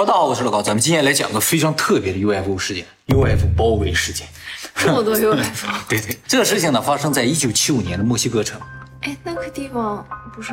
[0.00, 4.26] 大家好，我是老高，咱们今天来讲个非常特别的 UFO 事件，UFO 包围事件。
[4.74, 5.36] 这么多 UFO，
[5.90, 8.58] 对对，这个事情呢发生在一九七五年的墨西哥城。
[9.02, 10.52] 哎，那个地方不是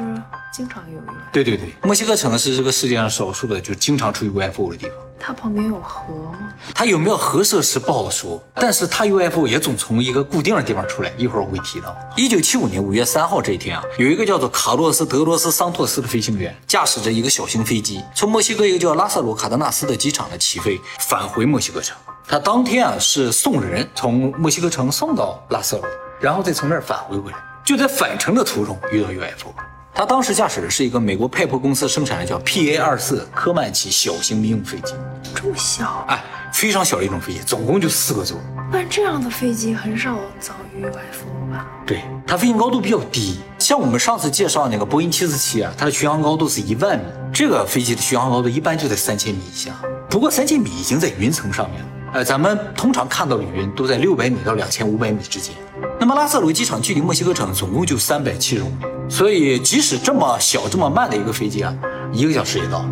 [0.53, 1.13] 经常有 UFO？
[1.33, 4.95] 对对对，墨西哥城是这个世界上少数的就经常出 UFO 的地方。
[5.19, 6.53] 它旁边有河吗？
[6.73, 11.11] 它有没有核设施不好说，但是它 UFO 也总从一个固定的地方出来。
[11.17, 11.93] 一会儿我会提到。
[12.15, 21.97] 一九七五年五月三号这一天啊，有一个叫做卡洛斯·德罗斯桑托斯的飞行员，驾驶着一个小型飞机，从墨西哥一个叫拉萨罗卡德纳斯的机场呢起飞，返回墨西哥城。
[22.25, 25.85] 他当天啊是送人从墨西哥城送到拉萨罗，
[26.21, 27.37] 然后再从那儿返回回来。
[27.67, 29.51] 就在返程的途中遇到 UFO，
[29.93, 34.93] 他当时驾驶的是一个美国派珀公司生产的叫 PA 二四科曼奇小型民用飞机，
[35.35, 36.05] 这么小？
[36.07, 38.39] 哎，非常小的一种飞机，总共就四个座。
[38.71, 41.67] 但这样的飞机很少遭遇 UFO 吧？
[41.85, 49.73] 对，它飞行高度比较低，像我们上次介绍那个波音七四七啊，它的巡航高度是一万米，这个飞机的巡航高度一般就在三千米以下。
[50.09, 51.87] 不过三千米已经在云层上面了。
[52.13, 55.53] 呃，咱们通常看到的云都在六百米到两千五百米之间。
[55.99, 61.75] 那么拉塞罗机场距离墨西哥城总共就三百七十公里，所以即使这么小这么慢的一个飞机啊，
[62.13, 62.85] 一个小时也到。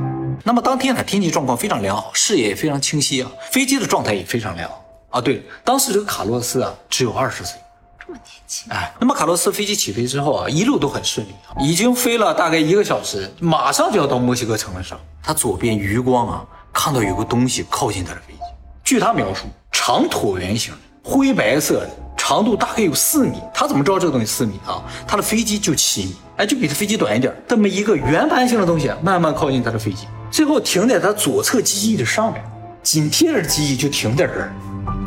[0.44, 5.22] 那么当天呢，天气状况非常良好，视野也非常清晰啊，飞机的状态也非常良好啊。
[5.22, 7.60] 对，当时这个卡洛斯啊只有二十岁，
[8.00, 8.72] 这么年轻。
[8.72, 15.00] 哎，那么卡洛斯飞机起飞之后啊，一路都很顺利啊，已经飞了大概一个小时，马上就要到墨西哥城的时候。
[15.24, 18.40] 他左边余光啊，看到有个东西靠近他的飞机。
[18.84, 20.72] 据他描述，长椭圆形，
[21.04, 21.90] 灰白色的，
[22.28, 23.40] 长度大概有四米。
[23.54, 24.82] 他怎么知道这个东西四米啊？
[25.08, 27.32] 他的飞机就七米，哎，就比他飞机短一点。
[27.48, 32.44] 这么一个圆盘形的东西慢慢靠近他的飞机，最后停在他左侧机翼的上面，
[32.82, 34.52] 紧贴着机翼就停在这儿。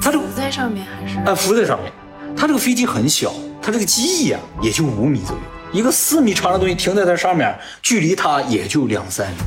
[0.01, 1.19] 他浮在上面还是？
[1.27, 1.93] 哎，浮在上面。
[2.37, 7.53] 他这个飞机很小，他这个机翼啊也就五米左右，一个四米长的东西停在它上面，
[7.83, 9.39] 距离他也就两三米。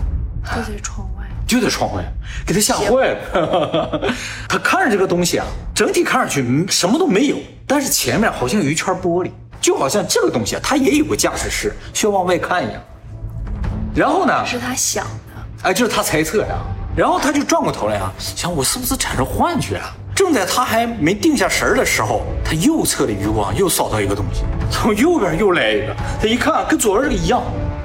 [0.44, 1.08] 就在窗。
[1.52, 2.02] 就在窗外，
[2.46, 4.14] 给他吓坏了。
[4.48, 7.36] 他看着这个东西啊，整体看上去什么都没有，
[7.68, 12.82] 但是前面好像有一圈玻璃，就好像这个东西啊，它也有个驾驶室，需要往外看一样。
[13.94, 14.46] 然后呢？
[14.46, 15.10] 是他想的，
[15.64, 16.56] 哎，这是他猜测呀。
[16.96, 19.94] 然后他就转过头来啊，想我是不是产生幻觉了？
[20.16, 25.96] 正在他还没定下神儿的时候，他右侧的余光又扫到一个东西，从右边又来一个。
[26.22, 27.42] 他一看，跟左边这个一样，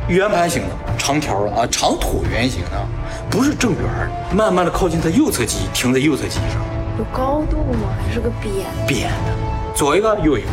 [0.08, 2.86] 圆盘形的，长条的啊，长椭圆形的。
[3.28, 6.64] 不是正圆的，慢慢的靠近它右侧机，停在右侧机上。
[6.96, 7.88] 有高度吗？
[8.06, 8.66] 还是个扁？
[8.86, 10.48] 扁的，左一个右一个，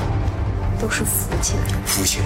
[0.82, 1.60] 都是浮起来。
[1.86, 2.26] 浮起来，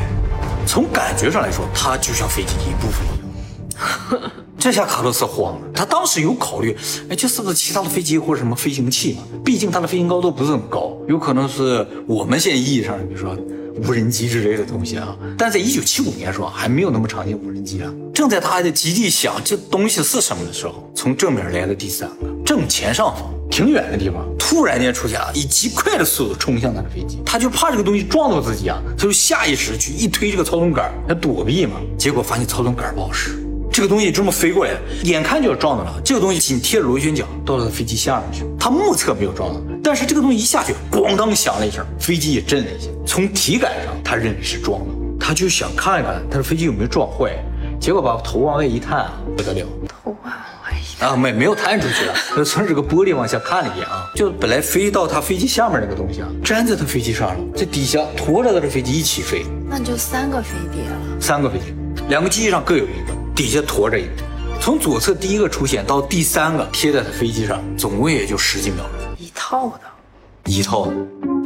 [0.65, 4.31] 从感觉上来说，它就像飞机的一部分一样。
[4.57, 6.75] 这下卡洛斯慌了，他当时有考虑，
[7.09, 9.19] 哎，这是不是其他的飞机或者什么飞行器嘛？
[9.43, 13.37] 毕竟它的飞行高度不是很高，有可能是我们现在意义上，比如说。
[13.85, 17.91] 无人机之类的东西啊，但在一九七五年时候还没有那么常见无人机啊。
[18.13, 22.15] 正在他还在极地想这东西是什么的时候，从正面来了第三个，
[22.45, 27.19] 正前上方挺远的地方，突然间出现了，以极快的速度冲向他的飞机。
[27.25, 33.46] 他就怕这个东西撞到自己啊，他就下意识去一推这个操纵杆要躲避嘛，结果发现操纵杆不好使。
[33.77, 34.71] 这个东西这么飞过来，
[35.03, 36.01] 眼看就要撞到了。
[36.03, 42.89] 这个东西紧贴着螺旋桨到了飞机下面去，他目测没有撞到，但是这个东西一下去，咣当响了一声，飞机也震了一下。
[43.05, 44.87] 从体感上，他认为是撞了，
[45.19, 47.31] 他就想看一看他的飞机有没有撞坏。
[47.79, 61.75] 结果把头往外一探，不得了，头往外一探啊，没没有探出去了，他从这个玻璃往下看了一眼啊，就本来飞到他飞机下面那个东西啊，粘在他飞机上了，这底下驮着他的飞机一起飞，那就三个飞碟了，三个飞碟，
[62.09, 63.16] 两个机翼上各有一个。
[63.37, 64.23] 底下驮着一个，
[64.59, 69.15] 从左侧第一个出现到第三个贴在他飞机上，总共也就十几秒钟。
[69.23, 70.93] 一套的，一套的，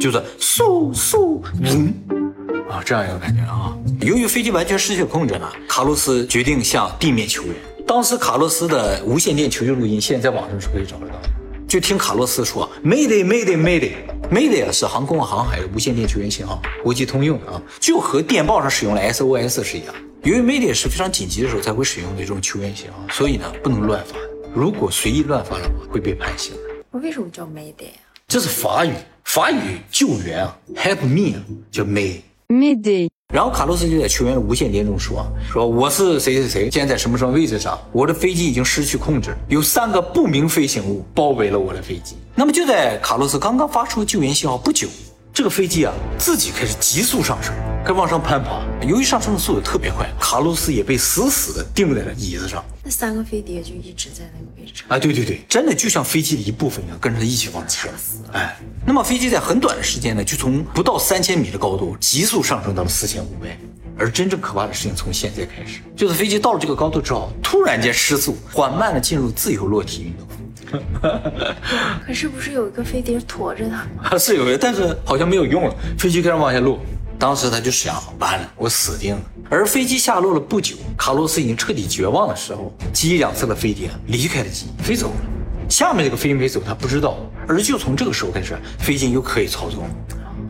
[0.00, 1.92] 就是嗖嗖嗡
[2.70, 3.76] 啊，这样一个感觉啊。
[4.00, 7.52] 由于飞机完全失去控制了，卡洛斯决定向地面求援。
[7.86, 11.28] 当时卡洛斯的无线电求救录音，现在在网上是可以找得到的。
[11.72, 24.18] 就听卡洛斯说：“Mayday，Mayday，Mayday，Mayday 是航空航海的无线电求援信号，国际通用的啊，就和电报上使用的 SOS 是一样。”由于 Mayday 是非常紧急的时候才会使用的这种求援信号，所以呢不能乱发。
[24.54, 26.52] 如果随意乱发的话，会被判刑。
[26.90, 28.04] 为什么叫 Mayday 啊？
[28.28, 28.92] 这是法语，
[29.24, 32.20] 法语救援啊，Help me 啊，叫 May。
[32.48, 33.08] Mayday。
[33.32, 44.86] 然后卡洛斯就在球员的无线电中说：“说我是谁谁谁，现在在什么什么位置上，我的飞机已经失去控制，有三个不明飞行物包围了我的飞机。”那么就在卡洛斯刚刚发出救援信号不久。
[45.34, 48.60] 这个飞机啊，自己开始急速上升，开始往上攀爬。
[48.86, 52.62] 由于上升的速度特别快，卡洛斯也被死死的钉在了椅子上。
[52.84, 54.82] 那三个飞碟就一直在那个位置。
[54.88, 58.20] 啊，对对对，真的就像飞机的一部分一样，跟着它一起往上升。
[58.32, 58.54] 哎，
[58.86, 63.68] 那么飞机在很短的时间呢，就从不到三千米的高度急速上升到了四千五百米。
[63.98, 70.26] 而真正可怕的事情从现在开始，就是飞机到了这个高度之后，突然间失速，缓慢的进入自由落体运动。
[72.06, 73.76] 可是不是有一个飞碟驮着他
[74.10, 74.18] 吗？
[74.18, 76.78] 是有一个，但是好像没有用了，飞机开始往下落。
[77.18, 79.20] 当时他就想，完了，我死定了。
[79.48, 85.14] 而飞机下落了不久，卡洛斯已经彻底绝望的时候，机翼两侧的飞碟离开了机，飞走了。
[85.68, 87.16] 下面这个飞没走，他不知道。
[87.46, 89.84] 而就从这个时候开始，飞机又可以操纵。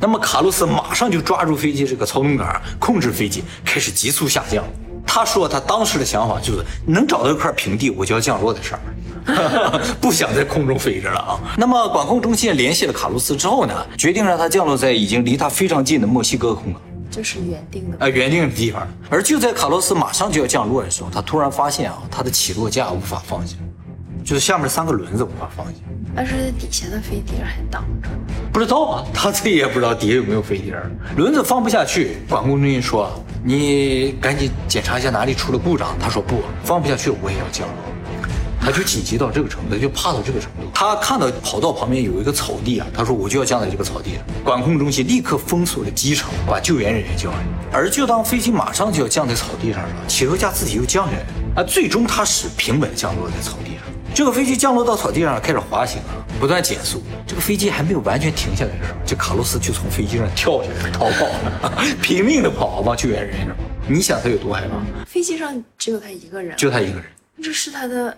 [0.00, 4.64] 那么卡洛斯马上就抓住飞机这个操纵杆，控制飞机开始急速下降。
[5.06, 8.80] 他说他当时的想法就是能找到一块平地，我就要降落的事儿。
[10.00, 11.40] 不想在空中飞着了啊！
[11.56, 16.80] 那么管控中心联系了卡洛斯之后呢，决定让他降落在已经离他非常近的墨西哥空港，
[17.10, 18.86] 这是原定的啊，原定的地方。
[19.08, 23.56] 而就在卡洛斯马上就要降落的时候，他突然发现啊，他的起落架无法放下，
[24.24, 25.72] 就是下面三个轮子无法放下。
[26.14, 28.08] 但是底下的飞碟还挡着，
[28.52, 30.74] 不知道啊，他自己也不知道底下有没有飞碟，
[31.16, 32.18] 轮子放不下去。
[32.28, 33.10] 管控中心说
[33.42, 37.76] ：“你赶紧检查一下哪里出了故障。”他说：“不放不下去，我也要降落。”
[38.64, 40.70] 他就紧急到这个程度，就怕到这个程度。
[40.72, 44.22] 他看到跑道旁边有一个草地啊，他说我就要降在这个草地上。
[44.44, 47.38] 管控中心立刻封锁了机场，把救援人员叫来。
[47.72, 51.26] 而就当飞机马上就要降在草地上了，起落架自己又降下来了
[51.56, 51.64] 啊！
[51.64, 53.82] 最终他是平稳降落在草地上。
[54.14, 57.02] 这个飞机降落到草地上开始滑行啊，不断减速。
[57.26, 61.72] 这个飞机还没有完全停下来的时候，这卡洛斯就从飞机上跳下来逃跑了，
[62.02, 63.48] 拼命的跑往救援人员。
[63.88, 65.04] 你想他有多害怕？
[65.06, 67.04] 飞机上只有他一个人，就他一个人。
[67.42, 68.16] 这是他的。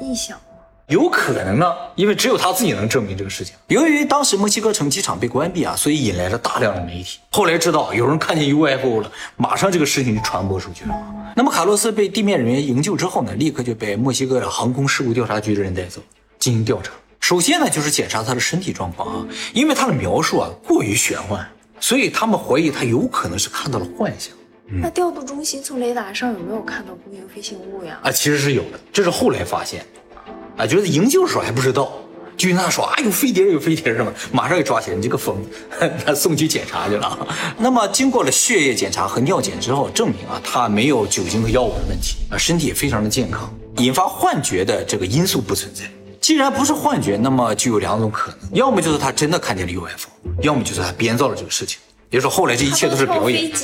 [0.00, 0.44] 臆想吗
[0.88, 3.54] 有可能呢，因为只有他自己能证明这个事情。
[3.68, 7.20] 由于当时墨西哥城机场被关闭啊，所以引来了大量的媒体。
[7.30, 10.94] 后来知道有人看见 UFO 了，马上这个事情就传播出去了。
[11.36, 16.00] 那么卡洛斯被地面人员营救之后呢，立刻就被墨西哥的航空事故调查局的人带走
[16.40, 16.90] 进行调查。
[17.20, 21.46] 首先呢，就是检查他的身体状况啊，因为他的描述啊过于玄幻，
[21.78, 24.34] 所以他们怀疑他有可能是看到了幻想。
[24.72, 27.98] 那调度中心从雷达上有没有看到不明飞行物呀？
[28.02, 29.84] 啊，其实是有的，这是后来发现。
[30.56, 31.90] 啊，觉得营救时候还不知道，
[32.36, 34.12] 就跟他说啊，有飞碟，有飞碟，什么？
[34.30, 35.50] 马上给抓起来，你这个疯子，
[36.06, 37.26] 他送去检查去了。
[37.58, 45.82] 那么经过了血液检查和尿检之后，证明啊，他没有酒精和药物的问题啊，身体也非常的健康，引发幻觉的这个因素不存在。
[46.20, 50.08] 既然不是幻觉，那么就有两种可能，要么就是他真的看见了 UFO，
[50.42, 51.80] 要么就是他编造了这个事情。
[52.10, 53.48] 别说后来这一切都是表演，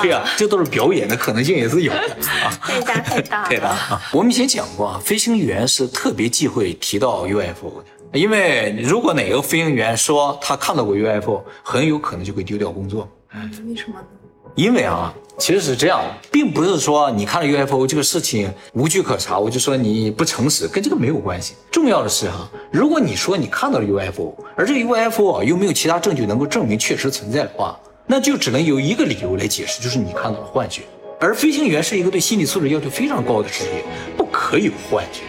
[0.00, 1.98] 对呀，这都是表演的可能性也是有的
[2.44, 4.00] 啊，太大太大 太大啊！
[4.12, 13.08] 我们以前讲过啊，飞行员是特别忌讳提到 UFO 的，因为如果哪个飞行员说他看到过 UFO，很有可能就会丢掉工作。
[13.34, 14.06] 嗯，为什么呢？
[14.54, 16.00] 因为啊，其实是这样，
[16.30, 21.54] 并不是说你看了 UFO 这个事情无据可查，我就说你不诚实，跟这个没有关系。
[21.72, 27.76] 重要的是哈，如果你说你看到了 UFO，而这个 UFO 又没有其他证据能够证明确实存在的话。
[28.06, 30.82] 那就只能有一个理由来解释，就是你看到了幻觉。
[31.18, 33.82] 而飞行员是一个对心理素质要求非常高的职业，
[34.16, 35.22] 不可以有幻觉，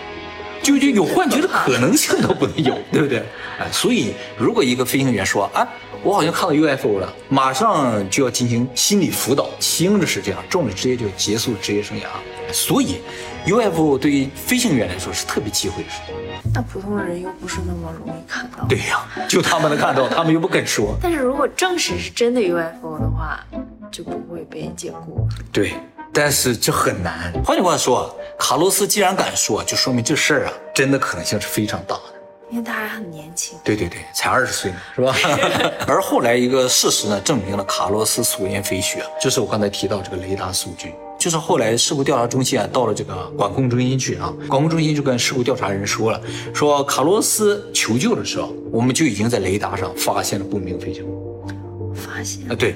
[0.68, 3.24] 就就有幻觉的可能性都不能有，对不对？
[3.58, 5.66] 哎，所以如果一个飞行员说啊，
[6.04, 12.04] 我好像看到 UFO 了，马上就要进行心理辅导，轻的是这样，重的直接就结束职业生涯。
[12.52, 12.98] 所以
[13.46, 16.14] ，UFO 对于飞行员来说是特别忌讳的事情。
[16.54, 18.66] 那普通人又不是那么容易看到。
[18.68, 20.98] 对呀，就他们能看到， 他们又不肯说。
[21.02, 23.40] 但是如果证实是真的 UFO 的话，
[23.90, 25.28] 就不会被解雇。
[25.50, 25.74] 对，
[26.20, 27.32] 但是这很难。
[27.46, 32.02] 换句话说，卡洛斯既然敢说，就说明这事儿啊，真的可能性是非常大的。
[32.50, 33.56] 因为他还很年轻。
[33.64, 35.16] 对对对，才二十岁呢，是吧？
[35.86, 40.92] 而后来一个事实呢，证明了卡洛斯所言非虚，就是我刚才提到这个雷达数据。
[41.20, 46.20] 就是后来事故调查中心啊，到了这个管控中心去啊，管控中心就跟事故调查人说了，
[46.52, 51.27] 说卡洛斯求救的时候，我们就已经在雷达上发现了不明飞行物。
[52.50, 52.76] 啊，对，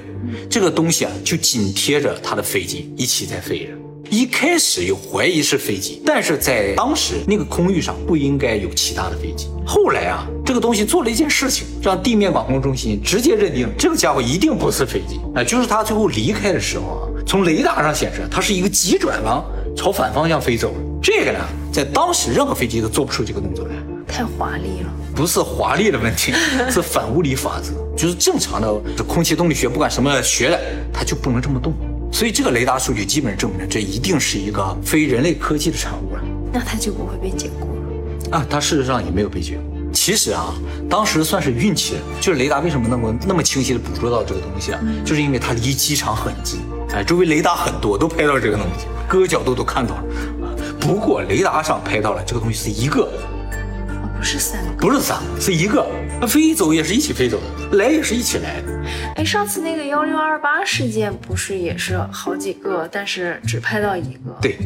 [0.50, 3.72] 这个东西啊，就紧贴着他的飞机一起在飞着。
[4.10, 9.46] 一开始有怀疑是飞机，但是在当时那个空域上不应该有其他的飞机。
[9.66, 15.18] 后来啊，这个东西做了一件事情，让地面管控中心直接认定这个家伙一定不是飞机。
[15.34, 19.42] 哎，就是他最后离开的时候啊，从雷达上显示他是一个急转弯
[19.74, 20.74] 朝反方向飞走。
[21.02, 21.38] 这个呢，
[21.72, 23.74] 在当时任何飞机都做不出这个动作来，
[24.06, 24.92] 太华丽了。
[25.14, 26.32] 不是华丽的问题，
[26.70, 28.72] 是反物理法则，就是正常的
[29.04, 30.60] 空气动力学，不管什么学的，
[30.92, 31.72] 它就不能这么动。
[32.12, 36.22] 所以这个雷达数据基本证明了，这一定是一个非人类科技的产物了。
[36.52, 38.46] 那它就不会被解雇了啊？
[38.50, 39.72] 它事实上也没有被解雇。
[39.92, 40.54] 其实啊，
[40.88, 44.80] 当时算是运气，就是雷达为什么能够那么清晰的捕捉到这个东西啊？
[45.04, 46.60] 就是因为它离机场很近，
[46.94, 50.02] 哎，周围雷达很多，都拍到这个东西，各个角度都看到了
[50.42, 50.52] 啊。
[50.80, 53.10] 不过雷达上拍到了这个东西是一个，
[54.22, 55.84] 不是三个，不是三个，是一个。
[56.28, 58.80] 飞走也是一起飞走的，来也是一起来的。
[59.16, 64.30] 哎，上次那个幺六二八事件不是也是好几个，但是只拍到一个。
[64.40, 64.56] 对，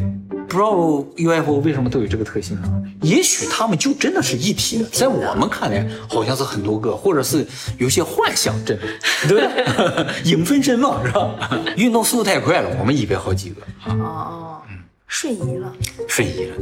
[0.46, 0.72] 不知道
[1.16, 2.68] UFO 为什么都有这个特性啊？
[3.00, 7.46] 也许他们就真的是一体的，在我们看来好像是很多个，或者是
[7.78, 8.78] 有些幻象阵，
[9.26, 10.06] 对不对？
[10.30, 11.58] 影分身嘛，是吧？
[11.78, 14.62] 运动速度太快了，我们以为好几个，哦哦，
[15.06, 15.72] 瞬移了，
[16.08, 16.56] 瞬移了。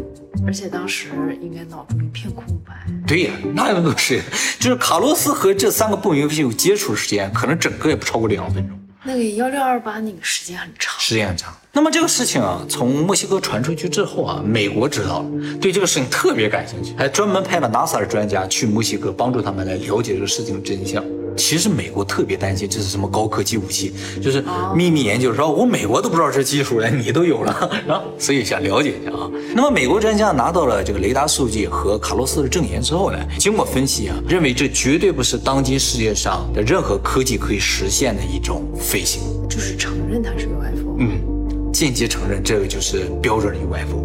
[0.47, 1.09] 而且当时
[1.41, 2.75] 应该脑中一片空白。
[3.07, 4.21] 对呀，那有都是，
[4.59, 8.79] 就是卡洛斯和这三个不明飞行物接触时间，可能整个也不超过两分钟。
[9.07, 11.55] 那个幺六二八那个时间很长，时间很长。
[11.73, 21.05] 那么这个事情啊，从墨西哥传出去之后啊，美国知道了，对这个事情特别感兴趣，还专门派了 NASA 的专家去墨西哥帮助他们来了解这个事情的真相。
[21.37, 24.43] 其实美国特别担心这是什么高科技武器，就是
[24.75, 29.31] 秘密研究，说我美国都不知道这技术了，你都有了， 然后所以想了解一下啊。
[29.55, 40.97] 那么美国专家拿到了这个雷达数据和卡洛斯的证言之后呢，经过分析啊，认为这绝对不是当今世界上的任何科技可以实现的一种飞行，就是承认它是 UFO。
[40.99, 44.04] 嗯，间接承认这个就是标准的 UFO。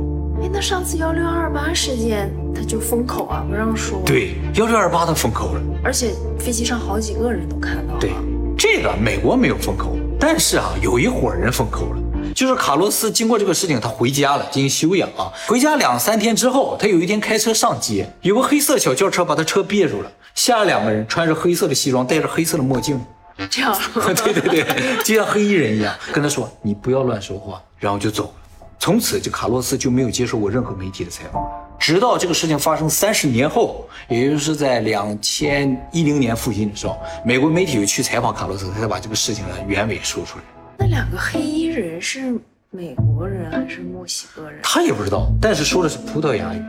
[0.49, 4.01] 哎，那上次幺六二八事件他就封口啊，不让说。
[4.05, 7.99] 对，幺六二八他封口了，而且飞机上好几个人都看到了。
[7.99, 8.11] 对，
[8.57, 12.01] 这个美国没有封口，但是啊，有一伙人封口了，
[12.33, 15.31] 就是卡洛斯经过这个事情，他回家了，进行休养啊。
[15.47, 22.99] 回家两三天之后，他有一天开车上街，有个黑色小轿车把他车别住了，下来两个人，穿着黑色的西装，戴着黑色的墨镜，
[23.49, 23.77] 这样。
[23.93, 24.65] 对对对，
[25.03, 28.31] 就像黑衣人一样，跟他说你不要乱说话，然后就走了。
[28.79, 31.45] 从此，这卡洛斯就没有接受过任何媒体的采访，
[31.77, 40.43] 直到这个事情发生三十年后，也就是在两千一零年附近的时候，美国媒体又去采访卡洛斯，他才把这个事情的原委说出来。
[40.77, 42.39] 那两个黑衣人是
[42.71, 44.61] 美国人还是墨西哥人？
[44.63, 46.59] 他也不知道，但是说的是葡萄牙语。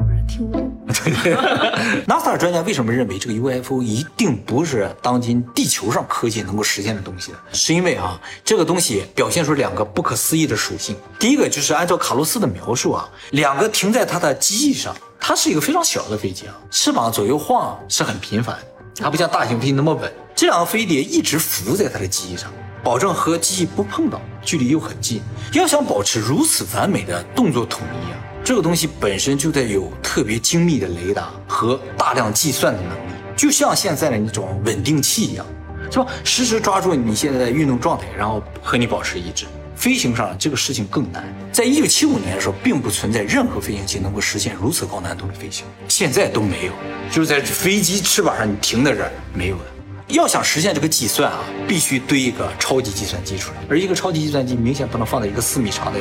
[0.00, 0.63] 不是听不懂。
[2.06, 7.38] NASA 专家为什么认为这个 UFO 一定不是当今地球上科技能够实现的东西呢？
[7.52, 10.96] 是因为啊，这个东西表现出两个不可思议的属性。
[11.18, 18.56] 第一个就是按照卡洛斯的描述啊，两个停在他的机翼上，它是一个非常小的飞机啊，翅膀左右晃是很频繁，
[18.96, 20.12] 它不像大型飞机那么稳。
[20.34, 22.50] 这两个飞碟一直浮在它的机翼上，
[22.82, 25.22] 保证和机翼不碰到，距离又很近。
[25.52, 28.18] 要想保持如此完美的动作统一啊。
[28.44, 35.46] 这个东西本身就得有特别精密的雷达和大量计算的能力，就像现在的那种稳定器一样，
[35.90, 36.06] 是吧？
[36.24, 39.46] 实时抓住你现在的运动状态，然后和你保持一致。
[39.74, 41.24] 飞行上这个事情更难。
[41.52, 46.72] 在一九七五年的时候，并不存在任何飞行器能够实现如此高难度的飞行，现在都没有。
[47.10, 49.64] 就是在飞机翅膀上你停在这儿没有的。
[50.08, 55.98] 要想实现这个计算啊，必须堆一个超级计算机出来，而一个超级计算机明显不能放在一个四米长的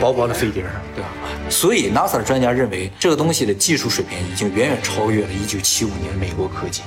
[0.00, 1.08] 薄薄的飞碟上，对吧？
[1.48, 6.82] 所以，NASA 的专家认为这个东西的技术水平已经远远超越了1975年美国科技，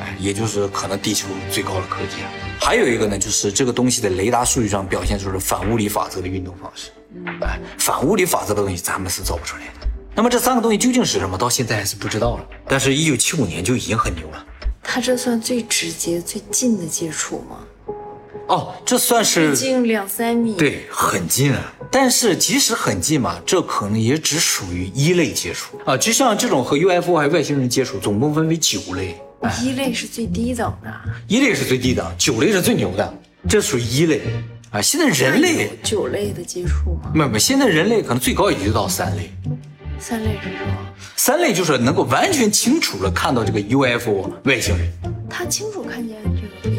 [0.00, 2.30] 哎，也就是可能地球最高的科技了。
[2.58, 6.90] 还有一个呢，就是这个东西的雷达数据上表现出了反物理法则的运动方式，
[7.42, 9.86] 哎，反物理法则的东西咱们是造不出来的。
[10.14, 12.46] 那么这三个东西究竟是什么，到现在还是不知道了。
[12.66, 14.44] 但是1975年就已经很牛了。
[14.82, 17.58] 它这算最直接、最近的接触吗？
[18.48, 21.72] 哦，这算是近两三米，对，很近啊。
[21.90, 25.96] 但是即使很近嘛，这可能也只属于一类接触啊。
[25.96, 29.16] 就像这种和 UFO 还有外星人接触，总共分为九类。
[29.62, 30.92] 一类是最低等的，
[31.28, 33.14] 一类是最低等，九类是最牛的，
[33.48, 34.20] 这属于一类
[34.70, 34.82] 啊。
[34.82, 37.12] 现在人类九类的接触吗？
[37.14, 39.30] 没有没有，现在人类可能最高也就到三类。
[40.00, 40.74] 三类是什么？
[41.16, 44.92] 三类就是能够完全清楚的看到这个 UFO 外星人。
[45.30, 46.16] 他清楚看见
[46.62, 46.76] 这个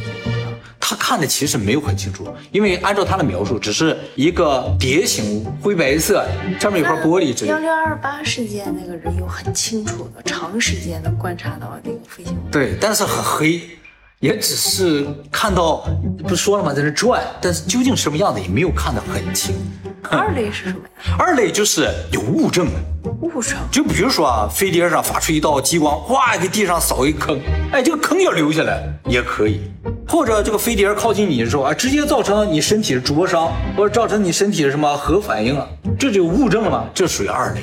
[1.10, 6.24] 看的其实没有很清楚，因为按照他的描述，只是一个蝶形灰白色，
[6.60, 7.46] 上面有块玻璃。
[7.48, 12.52] 幺六二八事件那个人有很清楚的、长时间的观察到那个飞行物。
[12.52, 13.60] 对，但是很黑，
[14.20, 15.84] 也只是看到，
[16.28, 19.56] 不说了吗，在那转，但是究竟什么样子也没有看得很清。
[20.10, 21.16] 二类是什么呀？
[21.18, 22.72] 二类就是有物证的。
[23.22, 23.58] 物证？
[23.72, 27.40] 就比如说啊，飞碟上发出一道激光，哗，给地上扫一坑，
[27.72, 29.62] 哎，这个坑要留下来也可以。
[30.08, 36.86] 或者这个飞碟靠近你的时候啊，直接造成你身体的灼伤，或者造成你身体的什么核反应啊，这就物证了吗？
[36.94, 37.62] 这属于二类。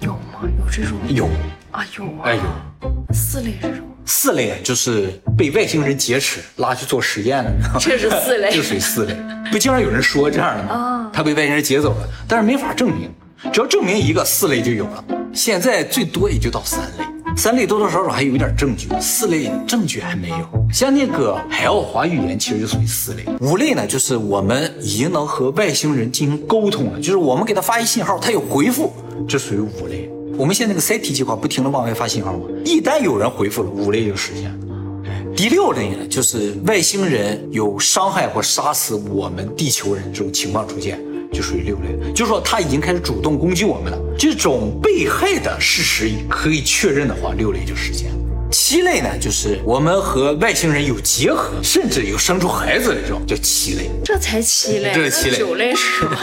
[0.00, 0.40] 有吗？
[0.42, 0.98] 有这种？
[1.08, 1.26] 有
[1.70, 2.24] 啊，有啊。
[2.24, 2.42] 哎有。
[3.12, 3.86] 四类是什么？
[4.06, 7.52] 四类就是被外星人劫持拉去做实验的。
[7.78, 9.16] 这是四类，这属于四类。
[9.50, 10.70] 不经常有人说这样的吗？
[10.74, 11.10] 啊。
[11.12, 13.10] 他被外星人劫走了，但是没法证明，
[13.52, 15.04] 只要证明一个，四类就有了。
[15.32, 17.04] 现在最多也就到三类。
[17.36, 20.48] 三类多多少少还有一点证据，四类证据还没有。
[20.72, 23.24] 像那个海奥华预言，其实就属于四类。
[23.40, 28.94] 五类呢，就是我们已经能和外星人进行沟通了，就是我们给他发一信号，他有回复，
[29.28, 30.10] 这属于五类。
[30.38, 32.40] 我们现在那个 SET 计划不停的往外发信号吗？
[32.62, 34.56] 一旦有人回复了，五类就实现了。
[35.34, 41.00] 第六类呢，就是外星人有伤害或杀死我们地球人这种情况出现，
[41.32, 42.12] 就属于六类。
[42.12, 48.16] 就是说他已经开始主动攻击我们了，这种被害的事实可以确认的话，六类就实现了。
[48.58, 53.90] 七类呢，就是我们和外星人有结合，甚至有生出孩子的这种，叫七类。
[54.02, 56.16] 这才七类，这是七类九类是什么？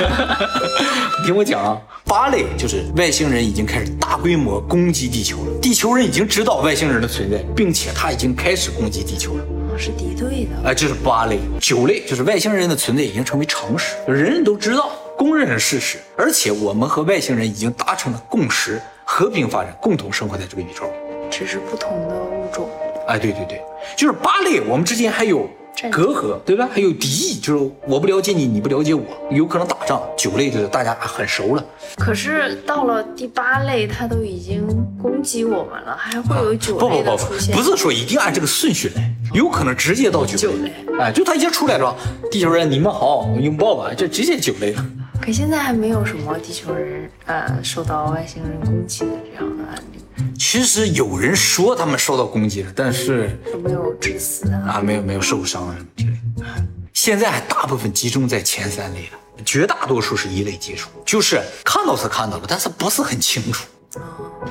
[1.23, 9.43] 听我讲啊，八类就是外星人已经开始大规模攻击地球了，地球人已经知道外星人的存在，并且他已经开始攻击地球了。
[9.43, 10.69] 哦是敌对的。
[10.69, 20.91] 哎，这是八类，九类就是外星人的存在已经成为常识，人人都知道，公认的事实，而且我们和外星人已经达成了共识，和平发展，共同生活在这个宇宙。
[21.33, 22.69] 只是不同的物种。
[23.07, 23.59] 哎，对对对，
[23.97, 25.49] 就是八类，我们之间还有
[25.91, 26.69] 隔阂，对吧？
[26.71, 29.99] 还有敌意，就是我不了解你，你不了解我，有可能打仗。
[30.15, 31.65] 九类就是大家很熟了，
[31.97, 34.65] 可是到了第八类，它都已经
[35.01, 37.55] 攻击我们了，还会有九不不类的不不，出现？
[37.55, 40.99] 不是说一定按这个顺序来，有可能直接到九九类类。
[40.99, 41.95] 哎，就他一下出来了，
[42.31, 44.85] 地球人你们好，拥抱吧，就直接九类了。
[45.19, 50.02] 可现在还没有什么地球人呃受到外星人攻击的这样的案例，
[50.38, 54.75] 其实有人说他们受到攻击了，但是有没有致死啊？
[54.75, 56.46] 啊，没有没有受伤啊什么之类的。
[56.46, 63.65] 哎现在还大部分集中在前三类了，绝大多数是一类接触，就是看到是看到了，但是不是很清楚，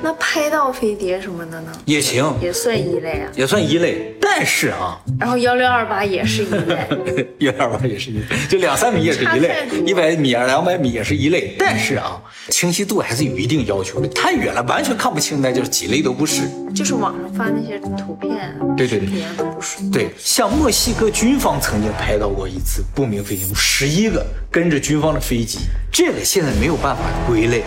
[0.03, 1.71] 那拍到飞碟什么的呢？
[1.85, 3.31] 也行，也算一类啊。
[3.33, 4.15] 也算一类。
[4.35, 11.55] 但是啊，然后幺六二八也是一类， 幺六二八也是一类，就两三米也是一类一百米啊两百米也是一类。
[11.59, 16.41] 但是啊，清晰度还是有一定要求的，太远了完全看不清，那就是几类都不是。
[16.73, 19.77] 就是网上发那些图片、对对对都不是。
[19.91, 25.59] 对，像墨西哥军方曾经拍到过一次不明飞行物，十一个跟着军方的飞机，
[25.91, 27.61] 这个现在没有办法归类，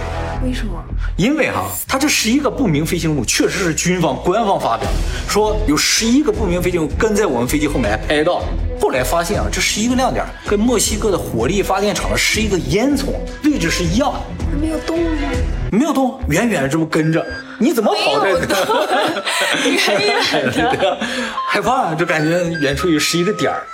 [0.44, 0.72] 为什么？
[1.16, 8.42] 因为哈，它这十一个不明飞行物确实是军方官方发表的，说有十一个不明飞行跟在我们飞机后面拍照。
[8.80, 13.06] 后来发现啊，这十一个亮点跟墨西哥的火力发电厂的十一个烟囱
[13.42, 14.12] 位置是一样。
[14.12, 15.10] 的，没有动吗？
[15.72, 17.24] 没有动，远远这么跟着，
[17.58, 18.56] 你怎么跑在没有动，
[19.64, 20.98] 远远的。
[21.48, 23.66] 害怕就感觉远处有十一个点儿，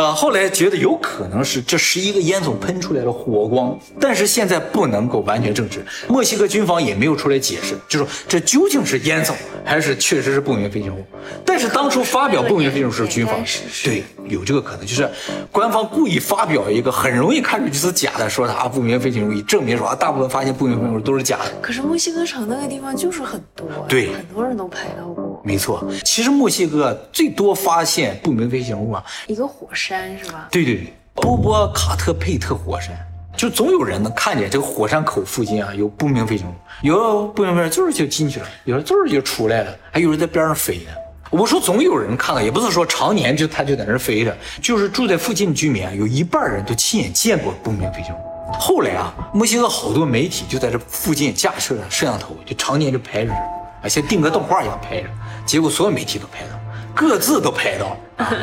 [0.00, 9.32] 啊，后来觉得有可能是这十一个烟囱喷出来的火光，但是现在不能够完全证实，墨西哥军方也没有出来解释，就说这究竟是烟囱
[9.64, 11.04] 还是确实是不明飞行物。
[11.44, 13.34] 但是当初发表不明飞行物是军方。
[13.44, 13.88] 是。
[13.88, 15.08] 对，有这个可能，就是
[15.50, 21.52] 官方故意发表一个很容易看出去是假的，说它不明飞行物，以证明说啊，大部分发现不明飞行物都是假的。
[21.60, 30.48] 可是墨西哥城那个地方就是很多，对很多人都拍到过没错，其实墨西哥最多发现不明飞行物啊，一个火山是吧？
[30.50, 32.94] 对对对，波波卡特佩特火山，
[33.36, 40.92] 就总有人能看见这个火山口附近啊有不明飞行物，有不明飞行物就是就进去了，有人就是就出来了，还有人在边上飞呢。
[41.30, 48.52] 我说总有人看到，也不是说常年就他就在那飞着，就是住在附近的居民啊，有一半人都亲眼见过不明飞行物。
[48.58, 55.08] 后来啊，墨西哥好多媒体就在这附近架设了摄像头，就常年就拍着，啊，像定格动画一样拍着，
[55.46, 56.58] 结果所有媒体都拍到，
[56.94, 57.96] 各自都拍到了。
[58.24, 58.34] 啊、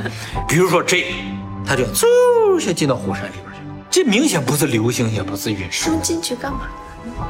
[0.48, 1.08] 比如说这，
[1.66, 2.06] 他就嗖
[2.58, 5.92] 一下进到火山里边去了，这明显不是流星，也不是陨石他。
[5.92, 6.62] 们进去干嘛？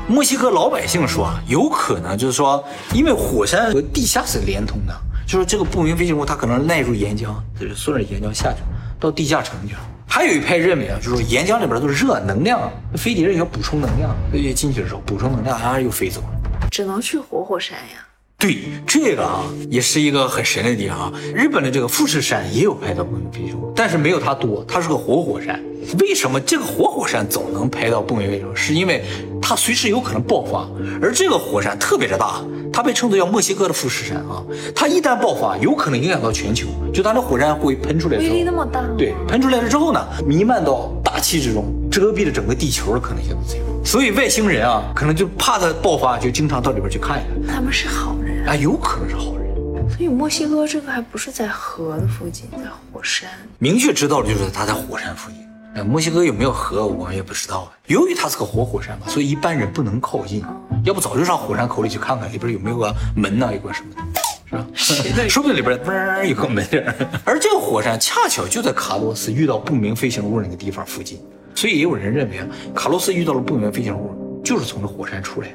[0.07, 4.95] 墨西哥老百姓说啊，有可能就是说，因为火山和地下是连通的，
[5.27, 8.59] 就是这个不明飞行物它可能耐入岩浆，就是顺着岩浆下去，
[8.97, 9.81] 到地下城去了。
[10.07, 16.27] 还有一派认为啊，就是说岩浆里边都是热能量，飞碟也要补充能量，飞碟进去的时候补充能量，然后又飞走了。
[16.71, 18.07] 只能去活火山呀。
[18.39, 21.13] 对，这个啊也是一个很神的地方啊。
[21.35, 25.61] 日本的这个富士山也有拍到不明飞行物，但是没有它多，它是个活火山。
[25.99, 28.55] 为什么这个活火山总能拍到不明飞行物？
[28.55, 29.03] 是因为
[29.41, 30.69] 它随时有可能爆发，
[31.01, 32.41] 而这个火山特别的大，
[32.77, 34.37] 它被称作叫墨西哥的富士山啊。
[34.75, 43.65] 它一旦爆发，有可能影响到全球，就它的火山会喷出来之威，力那么大对，喷出来了之后呢，弥漫到大气之中，遮蔽了整个地球的可能性都最高。
[43.83, 47.55] 所以外星人啊，可能就怕它爆发，就经常到里边去看一看。
[47.55, 48.51] 他们是好人啊。
[48.51, 49.47] 啊，有可能是好人。
[49.89, 53.27] 所以墨西哥这个还不是在河的附近，在火山。
[53.57, 55.39] 明确知道的就是它在火山附近。
[55.73, 57.71] 呃，墨西哥有没有河，我们也不知道。
[57.87, 60.43] 由于它是个活火山嘛，所以一般人不能靠近。
[60.83, 65.23] 要不早就上火山口里去看看，里边有没有个门呐、有个什么的，是吧？
[65.27, 66.95] 说不定里边嘣有个门儿。
[67.25, 71.19] 而这个火山恰巧就在卡洛斯遇到不明飞行物那个地方附近，
[71.55, 75.49] 所以也有人认为啊，卡洛斯遇到了不明飞行物，就是从这火山出来。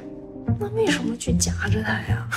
[0.59, 2.27] 那为什么去夹着它呀？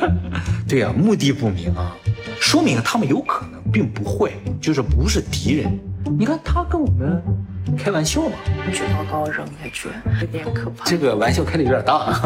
[0.68, 1.96] 对呀、目的不明啊，
[2.40, 5.80] 说明他们有可能并不坏，就是不是敌人。
[6.04, 7.22] 你看他跟我们
[7.78, 8.36] 开玩笑嘛，
[8.72, 9.88] 举高高扔下去，
[10.20, 10.84] 有点可怕。
[10.84, 12.20] 这个玩笑开的有点大。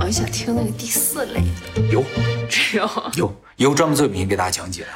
[0.00, 1.42] 我想听那个第四类，
[1.90, 2.04] 有
[2.48, 4.88] 只有有有专门作品给大家讲解了。